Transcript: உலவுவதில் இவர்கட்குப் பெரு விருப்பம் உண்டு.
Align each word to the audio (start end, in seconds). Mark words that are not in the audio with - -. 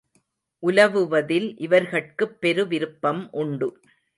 உலவுவதில் 0.63 1.55
இவர்கட்குப் 1.59 2.35
பெரு 2.39 2.67
விருப்பம் 2.67 3.29
உண்டு. 3.31 3.69